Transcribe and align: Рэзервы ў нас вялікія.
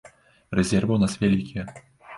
Рэзервы 0.59 0.91
ў 0.97 1.05
нас 1.05 1.13
вялікія. 1.25 1.63